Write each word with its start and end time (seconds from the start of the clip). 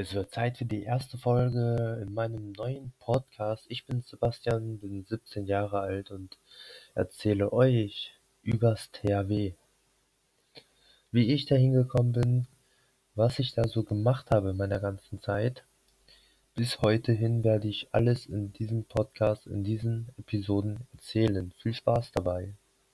Es 0.00 0.14
wird 0.14 0.30
Zeit 0.30 0.56
für 0.56 0.64
die 0.64 0.84
erste 0.84 1.18
Folge 1.18 1.98
in 2.00 2.14
meinem 2.14 2.52
neuen 2.52 2.94
Podcast. 3.00 3.66
Ich 3.68 3.84
bin 3.84 4.00
Sebastian, 4.00 4.78
bin 4.78 5.04
17 5.04 5.44
Jahre 5.44 5.80
alt 5.80 6.10
und 6.10 6.38
erzähle 6.94 7.52
euch 7.52 8.18
übers 8.42 8.90
THW. 8.92 9.52
Wie 11.12 11.34
ich 11.34 11.44
da 11.44 11.54
hingekommen 11.54 12.12
bin, 12.12 12.46
was 13.14 13.38
ich 13.40 13.52
da 13.52 13.68
so 13.68 13.82
gemacht 13.82 14.30
habe 14.30 14.52
in 14.52 14.56
meiner 14.56 14.80
ganzen 14.80 15.20
Zeit. 15.20 15.64
Bis 16.54 16.80
heute 16.80 17.12
hin 17.12 17.44
werde 17.44 17.68
ich 17.68 17.88
alles 17.92 18.24
in 18.24 18.54
diesem 18.54 18.84
Podcast, 18.84 19.46
in 19.46 19.64
diesen 19.64 20.08
Episoden 20.16 20.78
erzählen. 20.94 21.52
Viel 21.58 21.74
Spaß 21.74 22.12
dabei. 22.12 22.54